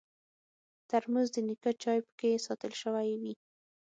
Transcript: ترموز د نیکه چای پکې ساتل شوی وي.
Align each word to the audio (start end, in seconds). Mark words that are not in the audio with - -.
ترموز 0.89 1.27
د 1.33 1.37
نیکه 1.47 1.71
چای 1.81 1.99
پکې 2.07 2.43
ساتل 2.45 2.73
شوی 2.81 3.09
وي. 3.21 3.33